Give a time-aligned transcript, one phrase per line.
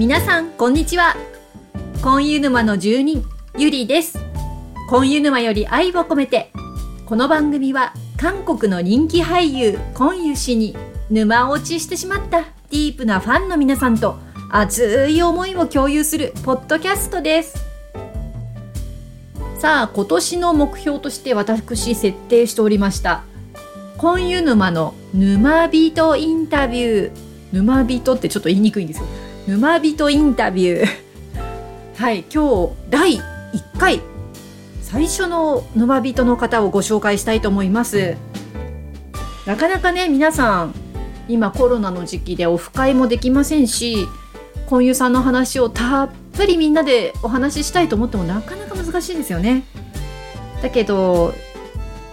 [0.00, 1.14] 皆さんこんにちは。
[2.02, 3.22] 婚湯沼の住人
[3.58, 4.18] ゆりです。
[4.88, 6.50] 婚湯沼より愛を込めて
[7.04, 10.74] この番組は韓国の人気俳優コンユ氏に
[11.10, 14.16] 沼落ちしてしまったディープなファンの皆さんと
[14.50, 17.62] 熱い思いを共有するポッドキャストです。
[19.58, 23.22] さあ今年の目標として私設定しておりました
[23.98, 27.30] 婚湯沼の沼人インタビュー。
[27.52, 29.06] 沼人ってちょっと言いにくいんですよ。
[29.50, 30.86] 沼人インタビュー。
[31.96, 33.20] はい今日第1
[33.80, 34.00] 回。
[34.80, 38.16] 最初の沼人の方をご紹介したいと思います。
[39.46, 40.74] なかなかね皆さん
[41.26, 44.06] 今コロナの時期でオフ会もできませんし
[44.68, 49.64] 婚湯さんの話をたっぷりみんなでお話ししたいと思ってもなかなか難しいですよね。
[50.62, 51.34] だけど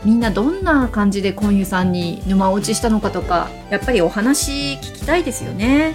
[0.03, 5.93] みんなどんな感じで婚湯さんに沼落ちしたのかとかやっぱりお話聞きたいですよね。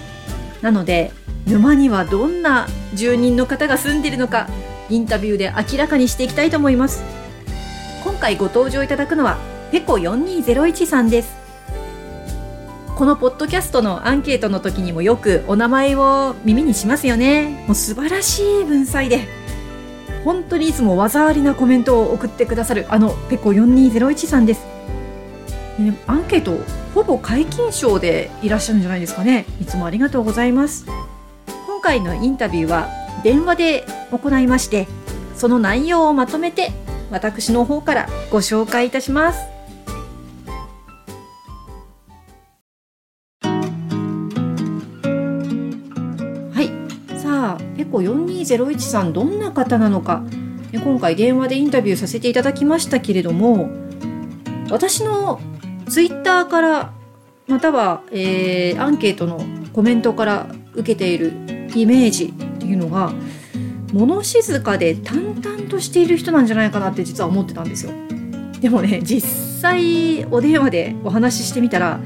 [0.61, 1.11] なので
[1.45, 4.47] 沼にはどんな住人の方が住んでいるのか
[4.89, 7.03] インタビューで明らかにしていきたいと思います。
[8.03, 9.37] 今回ご登場いただくのは
[9.71, 11.35] ペコ4201さんです。
[12.95, 17.63] このポッドキャストのアンケートの時にもよくお名前を耳にしますよね。
[17.65, 19.21] もう素晴らしい文才で
[20.23, 24.61] 本当にいつも技ありなコメントを送ってくださるあのペコ4201さんです、
[26.07, 26.57] アンケート
[26.93, 29.45] ほぼ皆勤賞でいらっしゃるんじゃないですかね。
[29.59, 30.85] いつもありがとうございます。
[31.83, 32.87] 回のインタビューは
[33.23, 34.87] 電話で行いまして
[35.35, 36.71] その内容をまとめて
[37.11, 39.39] 私の方からご紹介いたします。
[46.51, 47.19] はい。
[47.19, 50.23] さあペコ4201さんどんな方なのか。
[50.73, 53.69] 今回電話でインタビューさせていただきましたけれども
[54.71, 55.39] 私の
[55.87, 56.93] ツイッターから
[57.45, 59.39] または、えー、アンケートの
[59.71, 61.42] コメントから受けている
[61.75, 63.13] イメージっていうのが
[63.91, 67.91] 物静かで淡々としている人なんじゃないかなって実は思ってたんですよ。
[68.59, 69.29] でもね実
[69.61, 71.99] 際お電話でお話ししてみたら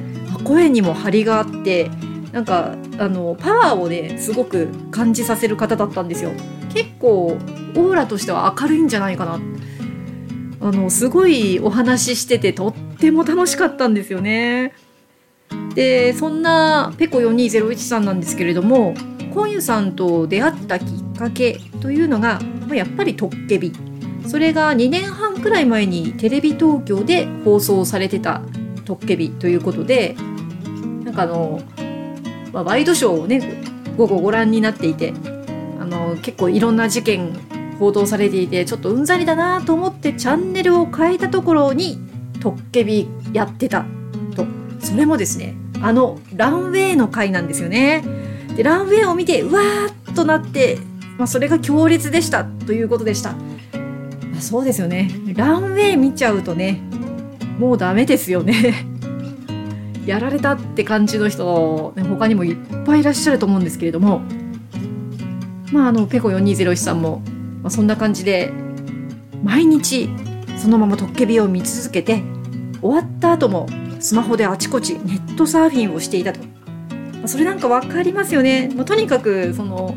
[0.43, 1.89] 声にも張りがあって
[2.31, 6.31] なんかあのパワーをねすごく感じさせる方だったんですよ。
[6.73, 9.39] 結構オーラとしては明るいんじゃないかな。
[10.59, 14.73] あのすごいお話ししててとっても楽しかったんですよね。
[15.75, 18.95] でそんなペコ4201さんなんですけれども
[19.37, 22.39] コンユさんと出会ったきっかけというのが
[22.73, 23.71] やっぱりトッケビ
[24.27, 28.41] それが2年半くらい前にテレビ東京で放送されてた
[28.85, 30.15] トッケビということで
[31.03, 31.61] なんかあの
[32.51, 33.61] まあ、ワイドショーをね
[33.95, 35.13] 午後ご覧になっていて
[35.79, 37.33] あの結構いろんな事件
[37.77, 41.99] 報道されていてちょっとうんざりだなと思ってチャンネルを変えたところに
[42.41, 43.85] トッケビやってた
[44.35, 44.47] と
[44.79, 48.16] それもですねあのランウェイの回なんですよね。
[48.57, 50.79] でランウェイを見てうわーっとなって、
[51.19, 53.33] まあ、それが強烈でしたということでした。
[53.33, 56.81] まあ、そうですよねランウェイ見ちゃうとね
[57.59, 58.87] もうダメですよね。
[60.07, 64.21] やられたって感じの人、ね、他にもいっぱいいらっしゃると思うんですけれども
[65.73, 67.21] まああのペコ4201さんも、
[67.61, 68.51] まあ、そんな感じで
[69.43, 70.09] 毎日
[70.57, 72.23] そのままトッケビを見続けて
[72.81, 73.67] 終わった後も
[73.99, 76.39] スマホであちこちネットサーフィンをしていたと、
[77.27, 79.95] それなんか分かりますよね、まあ、とにかくその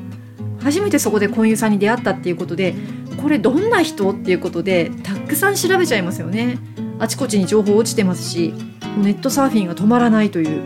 [0.62, 2.74] 初めてそこで婚友さんに出会ったっていうことで
[3.20, 4.10] これどんな人？
[4.10, 6.58] っていうことでたくさん調べちゃいますよね。
[6.98, 8.54] あちこちに情報落ちてますし
[8.98, 10.62] ネットサーフィンが止まらないという。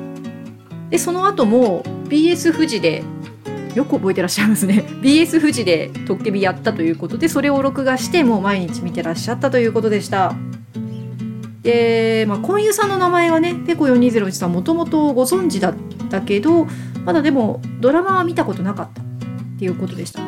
[0.91, 3.03] でその後も BS 富士で
[3.75, 4.85] よく覚えてらっしゃいますね。
[5.03, 10.35] BS 富士でトッケビやったということでそれを録画してもう毎日見てらっしゃったということでした。
[11.63, 15.75] で、まあ、婚友さんの名前はねペコ4201さんもともとご存知だっ
[16.15, 16.67] たけど
[17.05, 19.05] まだでもドラマは見たことなかったっ
[19.59, 20.23] ていうことでした。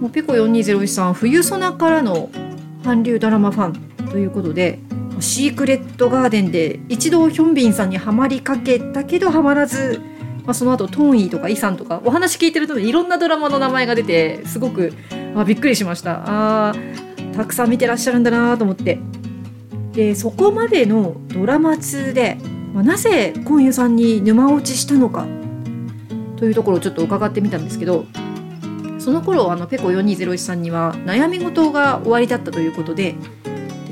[0.00, 2.28] もうペコ4201さん冬ソナからの
[2.84, 4.78] 韓流ドラマファンということで
[5.20, 10.02] シークレットガーデンで一度ヒョンビンさんにはまりかけたけどはまらず、
[10.44, 14.92] まあ、その後トンイとかイさんとかお話聞いてるといろんなドラマの名前が出てすごく
[15.34, 16.22] あびっくりしました。
[16.70, 16.74] あ
[17.34, 18.98] たくさん見てらっしゃるんだなと思って。
[19.92, 22.36] でそこまでのドラマ通で、
[22.76, 25.26] まあ、なぜコンユさんに沼落ちしたのか？
[26.36, 28.04] というところをちょっと伺ってみたんですけど
[28.98, 33.14] その頃あのペコ4201さんには悩み事が終わりだったということで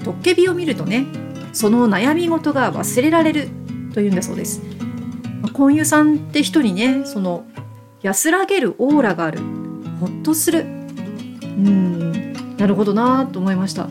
[0.05, 1.07] トッケビを見るとね
[1.55, 3.49] その悩み事が忘れられる
[3.95, 4.61] というんだそうです。
[5.55, 7.47] 婚友さんって人にねその
[8.03, 9.41] 安らげるオーラがある。
[9.99, 10.61] ほっとする。
[10.61, 13.89] うんなるほどなと思いました。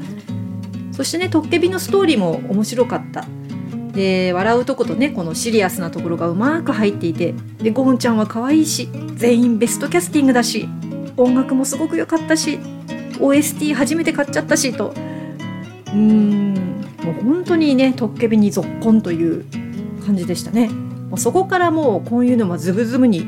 [0.91, 3.25] そしてねトッケビのストーリーも面白かった。
[3.93, 10.67] で笑うとことねこのシリアスなところがうまく入っていてでゴンちゃんは可愛いし全員ベストキャスティングだし
[11.15, 12.59] 音楽もすごく良かったし
[13.19, 14.89] OST 初めて買っちゃったしと。
[14.89, 16.53] うーん
[17.03, 19.45] もう本当にねトッケビにぞっこんという
[20.05, 20.69] 感じでしたね。
[20.69, 23.27] もうそこからもうこういうのもズブズブに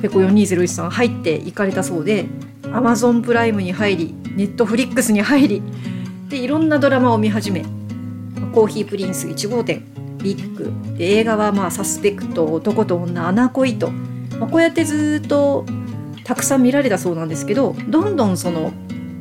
[0.00, 2.26] ペコ4201さん入っていかれたそうで
[2.62, 5.62] Amazon プライムに入り Netflix に入り
[6.28, 7.64] でいろんなドラマを見始め
[8.52, 9.84] コーヒープリンス1号店
[10.22, 15.66] ビッグで映画はまあサスペクト男と女穴恋と、まあ、こうやってずっと
[16.24, 18.72] たくさん見られたそうなんですけどどんどんその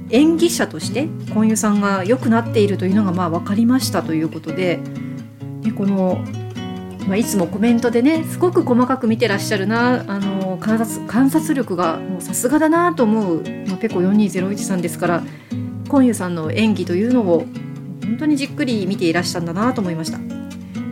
[0.09, 4.79] 演技者として婚友さんが良くなっているというのがまあ分かりましたということで
[5.61, 6.23] でこの、
[7.07, 15.23] まあ、いつもコメントでねすごく細かく見てらっしゃるなあの観察観察力がさすがだなと思う、まあ、ペコ4201さんですから
[15.89, 17.45] 婚友さんの演技というのを
[18.03, 20.17] 本当にじっくり見ていらしゃるんだなと思いました、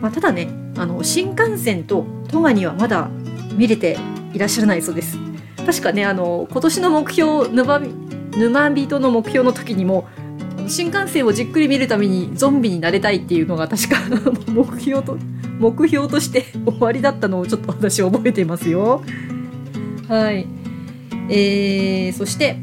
[0.02, 3.10] まあ、ただねあの新幹線とトガにはまだ
[3.56, 3.98] 見れて
[4.34, 5.18] いらっしゃらないそうです。
[5.66, 7.80] 確かねあの今年の目標沼
[8.38, 10.08] 沼人の目標の時にも
[10.68, 13.98] 新幹線をじっくり見るためにゾンビになれたいっていうのが確か
[14.52, 15.18] 目標と
[15.60, 19.04] 目標として 終わりだったのをちょっと私覚えていますよ。
[20.08, 20.48] はい。
[21.30, 22.58] えー、そして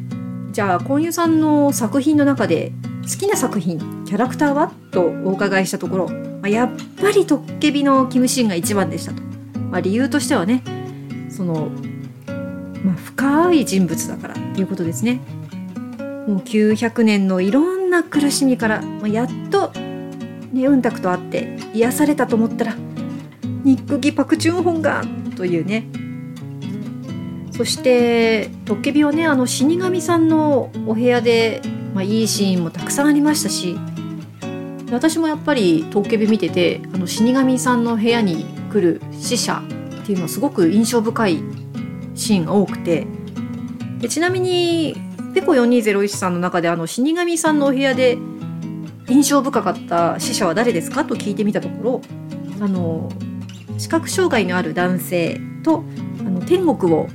[0.53, 2.73] じゃあコンユさんの作品の中で
[3.11, 4.71] 好きな作品キャラクターは？
[4.91, 6.71] とお伺いしたところ、まあ、やっ
[7.01, 9.23] ぱりトッケビのキムシンが一番でしたと、
[9.71, 10.63] まあ、理由としてはね
[11.31, 11.71] その、
[12.85, 15.21] まあ、深い人物だからっていうことですね。
[16.27, 19.71] もう900年のいろんな苦しみから、まあ、やっと、
[20.53, 22.75] ね、うんたくと会って癒されたと思ったら
[23.65, 25.03] ニックギパクチュンホンが
[25.37, 25.87] というね。
[27.53, 31.61] そしてトッケビはねあの死神さんのお部屋で
[31.99, 33.77] まあ、いいシーンもたくさんありましたし
[34.93, 39.61] 私もやっぱりトッケビ見ててあの死神さんの部屋に来る死者
[40.05, 41.43] っていうのはすごく印象深い
[42.15, 43.05] シーンが多くて
[43.99, 44.95] でちなみに
[45.35, 48.17] ペコ4201さんの中であの死神さんのお部屋で
[49.09, 51.05] 印象深かった死者は誰ですか？
[51.05, 52.03] と聞いてみたところ
[52.65, 53.11] あの
[53.77, 55.83] 視覚障害のある男性と
[56.21, 57.09] あの天国を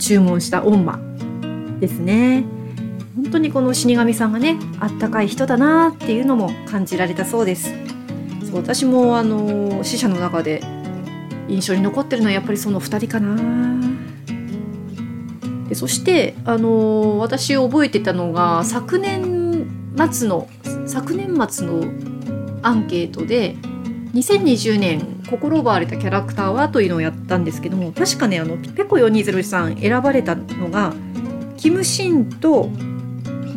[0.00, 0.98] 注文した御魔
[1.78, 2.55] ですね。
[3.16, 7.72] 本当にこの死神さんがねあったかい人だなっていうのも感じられたそうです。
[8.44, 10.60] そう私もあの死者の中で
[11.48, 13.36] 印象に残ってるのはやっぱりその2人かな。
[15.68, 19.66] でそしてあの私覚えてたのが昨年
[20.12, 20.48] 末の
[20.86, 21.84] 昨年末の
[22.62, 23.56] アンケートで
[24.12, 30.92] 2020年心奪われたキャラクターはというのをやったんですけども確かねあのペコ420さん選ばれたのが
[31.56, 32.70] キム・シンと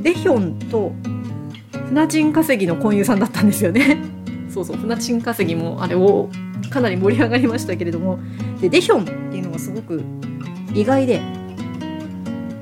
[0.01, 0.91] デヒョンと
[1.89, 3.97] 船賃稼ぎの婚友さんだったんですよね。
[4.49, 6.29] そうそう船賃稼ぎもあれを
[6.69, 8.19] かなり盛り上がりましたけれども。
[8.61, 10.01] でデヒョンっていうのがすごく
[10.73, 11.21] 意外で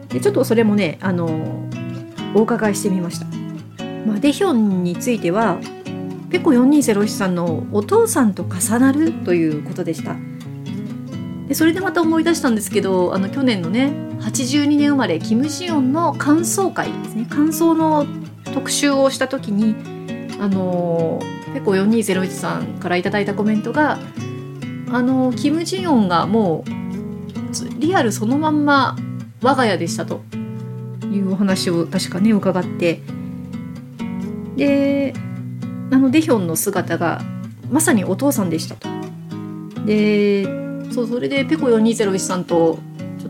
[0.09, 1.27] でちょっとそれもねあの
[2.35, 3.25] お伺いしてみました、
[4.05, 5.57] まあ、デヒョンについては
[6.29, 10.15] ペコ4201さんのお父さんと重なるということでした。
[11.47, 18.05] でそれでまた思い出したんですけどあの去年のね82年生まれキム・ジヨンの感想会ですね感想の
[18.53, 19.75] 特集をした時に
[20.39, 21.21] あの
[21.53, 23.99] ペコ4201さんから頂いたコメントが
[24.91, 28.97] あのキム・ジヨンがもうリアルそのまんま
[29.41, 30.21] 我が家でしたと
[31.03, 33.01] いうお話を確かね伺って
[34.57, 35.13] で
[35.89, 37.21] あのデヒョンの姿が
[37.69, 38.89] まさにお父さんでしたと。
[39.85, 40.43] で
[40.91, 42.79] そうそれでペコ4201さんと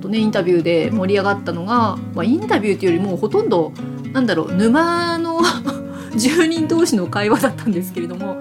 [0.07, 3.71] とねインタビューで盛り上がったのが、まあ、インタビューっていうよりもほとんど
[4.13, 5.41] なんだろう沼の
[6.15, 8.37] 住人同士の会話だったんですけれども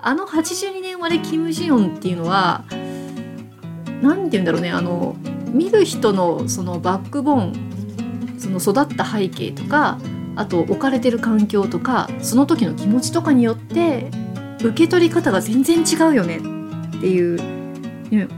[0.00, 2.64] あの82年生まれキム・ジヨンっていうのは
[4.02, 5.16] 何て言うんだろうねあの
[5.52, 9.98] 見る人のそのバックボーンその育った背景とか
[10.34, 14.10] あと置かれてる環境とかその時の気持ちとかによって
[14.60, 17.36] 受け取り方が全然違うよねっていう
[18.10, 18.28] ね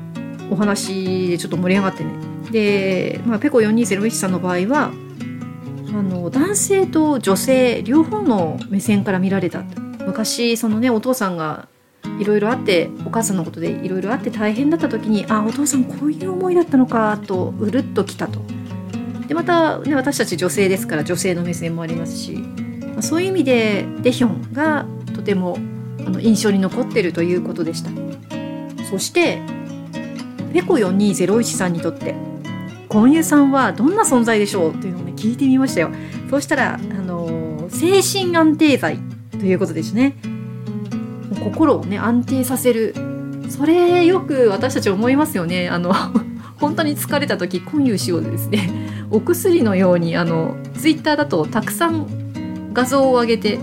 [0.50, 2.33] お話でちょっと盛り上がってね。
[2.54, 4.92] で、まあ、ペコ4201さんの場合は
[5.88, 9.64] あの男性と女性両方の目線から見られた
[10.06, 11.68] 昔そのねお父さんが
[12.20, 18.40] いろいろあってお母さんのことでいろいろあって大変だった時にあお父さんこういう思いだったのかとうるっときたと。
[19.26, 25.58] でまた、ね、私たち女性ですから女性の目線もありますし、まあ、そういう意味でデヒョンがとても
[26.06, 27.90] あの印象に残ってるということでした。
[28.88, 29.40] そして
[30.52, 32.14] ペコ4201さんにとって
[32.94, 35.90] 婚友さんはどんな存在でしょうというのをね聞いてみましたよ。
[36.30, 39.00] そうしたらあの精神安定剤
[39.32, 40.16] ということですね。
[41.42, 42.94] 心をね安定させる。
[43.48, 45.68] それよく私たち思いますよね。
[45.68, 45.92] あの
[46.60, 48.70] 本当に疲れた時今湯しようですね。
[49.10, 52.06] お薬のようにあのツイッターだとたくさん
[52.72, 53.58] 画像を上げて、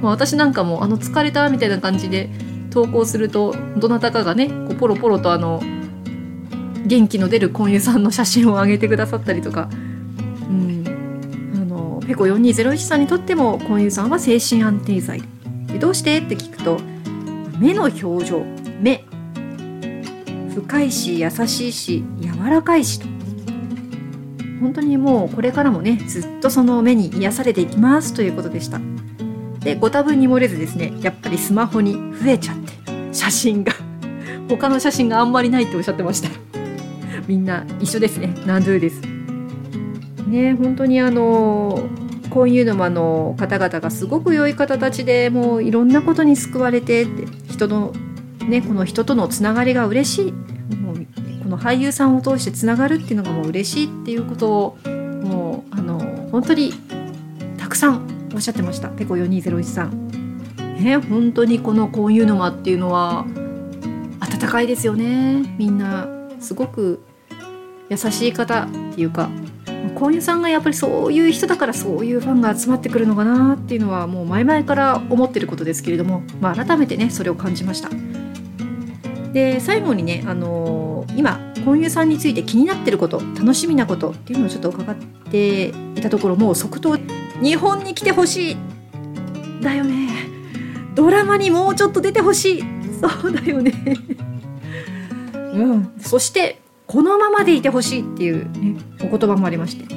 [0.00, 2.30] まあ、私なんかもあの疲れたみたいな感じで
[2.70, 5.60] 投稿するとどなたかがねこうポロポロとあの
[6.86, 9.68] 元気の出る婚友さんの写真を上げてくださったりとか、
[10.48, 10.84] うん、
[11.54, 15.22] あのペコ4201さんにとっても婚友さんは精神安定剤。
[15.66, 16.18] でどうして？
[16.18, 16.78] って聞くと
[17.58, 18.44] 目の表情。
[18.80, 19.04] 目。
[20.54, 23.06] 深いし優しいし柔らかいしと。
[24.60, 28.80] 本当にもうこれからもねずっとその目に癒されていきますということでした。
[29.60, 32.72] でご多分に漏れずですねやっぱりスマホに増えちゃって
[33.12, 33.72] 写真が。
[34.48, 36.45] 他の写真があんまりないっておっしゃってました。
[37.26, 38.34] みんな一緒ですね。
[38.46, 39.00] ナドゥです。
[40.26, 41.88] ね本当にあの
[42.30, 47.10] こういうのあの方々がすごく良い方たちでもういろんなことに救われてて
[47.48, 47.92] 人の
[48.46, 50.32] ねこの人とのつながりが嬉しい。
[50.76, 51.06] もう
[51.42, 54.78] この俳優さんを通してつながるっていうのがもう嬉しいっていうことを
[55.22, 55.98] もうあの
[56.30, 56.72] 本当に
[57.56, 58.88] たくさんおっしゃってました。
[58.88, 60.08] ペコ4201さん。
[60.76, 63.24] ね本当にこのこういうのっていうのは
[64.20, 65.54] 温かいですよね。
[65.56, 66.08] みんな
[66.40, 67.05] すごく
[67.88, 69.30] 優しい方っていうか
[69.94, 77.88] こういうさんがやっぱりそういう人だからそういうファンが集まってくるのかなっていうのはもう前々から思ってることですけれども、まあ、改めてねそれを感じました。
[79.32, 84.96] で最後にね、あのー、今婚友さんについて気になってること楽しみなことっていうのをちょっと伺っ
[85.30, 86.96] ていたところもう即答
[87.42, 88.56] 日本に来てほしい。
[89.62, 90.08] だよね。
[90.94, 92.64] ドラマにもうちょっと出てほしい。
[93.00, 93.72] そうだよね。
[95.52, 95.92] うん。
[95.98, 99.94] そしてこのままでいてほしいっていう、ね、お言葉もありまして、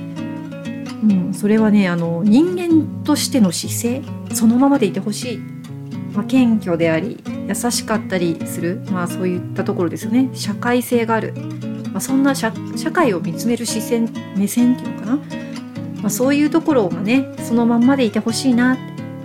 [1.03, 5.38] うん、それはねあの人間としての姿勢そのままでいてほしい、
[6.13, 10.29] まあ、謙虚であり優しかったりする、まあ、そういったところですよね。
[10.34, 11.34] 社会性がある、
[11.91, 12.51] まあ、そんな社
[12.91, 15.22] 会を見つめる視線目線っていうのかな、ま
[16.05, 18.77] あ、そういうところがねそのまんまでいてほしいな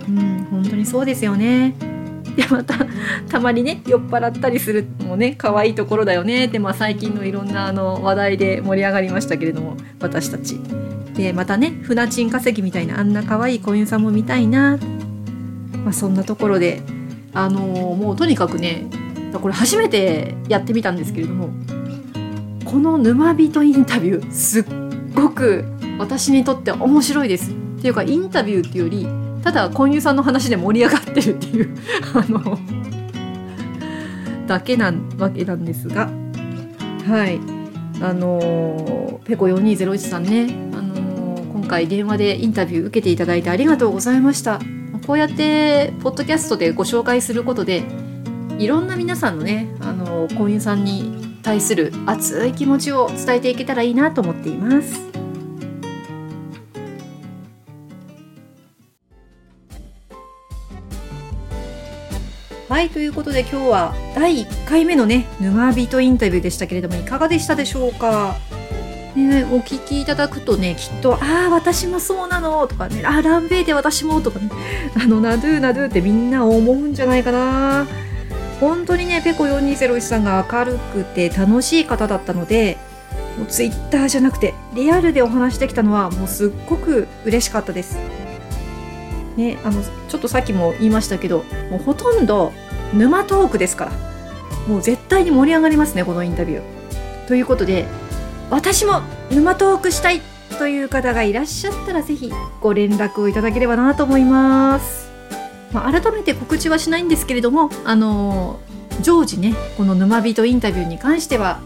[0.07, 1.73] うん、本当にそうですよね。
[2.35, 2.75] でまた
[3.29, 10.59] たまにね酔っ払ったりするのもね可愛いところだよねって、まあ、最近のいろんなあの話題で盛り上がりましたけれども私たち。
[11.15, 14.77] でまたね船賃稼ぎみたいなあんな可愛い婚姻さんも見たいな、
[15.85, 16.81] まあ、そんなところで
[17.33, 18.89] あのー、もうとにかくね
[19.31, 21.51] これ初めてやってみたんですけれども
[22.65, 24.65] この沼人インタビューすっ
[25.13, 25.63] ごく
[25.97, 27.51] 私にとって面白いです。
[27.51, 31.77] っていうかインタビューっていうよりただ婚友さんの話で盛り上がってるっていう
[32.13, 32.59] あの
[34.45, 36.09] だけなわけなんですが
[37.07, 37.39] はい。
[38.01, 44.59] あのペコ4201さんね、あの今回電話でインタビュー受けていただいてありがとうございました。
[45.07, 47.83] こうやってポッドキャストでご紹介することで
[48.57, 55.14] いろんな皆さんのね、あの婚友さんに対する熱い気持ちを伝えていけたらいいなと思っています。
[62.75, 68.35] はいということで今日は第1回目のね沼人インタビューでしたけれどもいかがでしたでしょうか？
[69.15, 74.49] ね、お聞きいただくとねきっと「ああ私もそうなの」とかね「あランベイで私も」とかね
[75.01, 77.87] 「あのナドゥナドゥ」ってみんな思うんじゃないかな
[78.59, 82.77] 本当にねペコ4201さんが明るくて楽しい方だったので
[83.37, 87.97] もうツイッターじゃなくてリアルでお話できたのはもうすっごく嬉しかったです。
[89.37, 92.53] ね、あのちょっとさっきも言いましたけどもうほとんど
[92.93, 93.91] 沼トークですから
[94.67, 97.27] もう絶対に盛り上がりますねこのインタビュー。
[97.27, 97.85] ということで
[98.49, 99.01] 私も
[99.31, 100.21] 沼トークしたい
[100.59, 105.05] という方がいらっしゃったらぜひご連絡をいただければなと思います。
[105.73, 108.59] まあ、改めて告知はしないんですけれどもあの
[109.01, 111.59] 常時ねこの沼人インタビューに関しては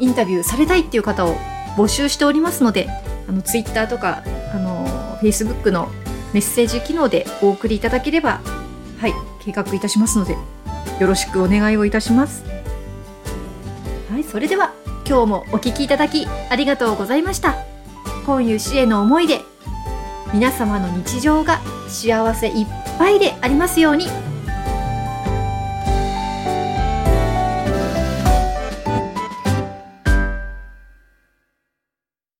[0.00, 1.36] インタビューされたいっていう方を
[1.76, 2.88] 募集しておりますので
[3.28, 5.88] あのツイッターとかあのフェイスブックの
[6.32, 8.40] メッセージ機能でお送りいただければ
[8.98, 10.36] はい計画いたしますので
[11.00, 12.44] よろしくお願いをいたします。
[14.10, 14.72] はいそれでは
[15.06, 17.56] 今日もお聞きいただきありがとうございました。
[18.26, 19.40] 今湯氏への思いで
[20.32, 22.66] 皆様の日常が幸せいっ
[22.98, 24.06] ぱいでありますように。